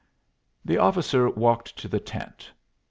The 0.65 0.79
officer 0.79 1.29
walked 1.29 1.77
to 1.77 1.87
the 1.87 1.99
tent. 1.99 2.53